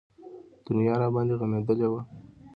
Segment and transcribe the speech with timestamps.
[0.65, 2.01] دنيا راباندې غمېدلې وه.